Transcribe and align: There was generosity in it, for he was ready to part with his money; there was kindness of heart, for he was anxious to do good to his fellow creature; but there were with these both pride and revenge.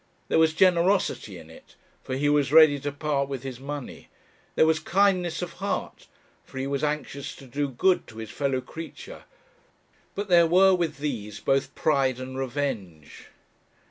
There 0.29 0.39
was 0.39 0.55
generosity 0.55 1.37
in 1.37 1.51
it, 1.51 1.75
for 2.01 2.15
he 2.15 2.27
was 2.27 2.51
ready 2.51 2.79
to 2.79 2.91
part 2.91 3.29
with 3.29 3.43
his 3.43 3.59
money; 3.59 4.07
there 4.55 4.65
was 4.65 4.79
kindness 4.79 5.43
of 5.43 5.53
heart, 5.61 6.07
for 6.43 6.57
he 6.57 6.65
was 6.65 6.83
anxious 6.83 7.35
to 7.35 7.45
do 7.45 7.67
good 7.69 8.07
to 8.07 8.17
his 8.17 8.31
fellow 8.31 8.61
creature; 8.61 9.25
but 10.15 10.27
there 10.27 10.47
were 10.47 10.73
with 10.73 10.97
these 10.97 11.39
both 11.39 11.75
pride 11.75 12.19
and 12.19 12.35
revenge. 12.35 13.27